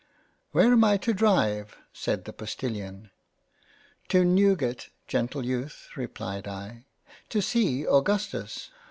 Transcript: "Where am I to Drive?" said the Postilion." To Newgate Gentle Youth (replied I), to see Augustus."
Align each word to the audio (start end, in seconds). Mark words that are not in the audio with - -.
"Where 0.53 0.71
am 0.73 0.83
I 0.83 0.97
to 0.97 1.13
Drive?" 1.13 1.77
said 2.03 2.25
the 2.25 2.33
Postilion." 2.33 3.11
To 4.09 4.25
Newgate 4.25 4.89
Gentle 5.07 5.45
Youth 5.45 5.89
(replied 5.95 6.47
I), 6.47 6.85
to 7.29 7.39
see 7.39 7.85
Augustus." 7.85 8.71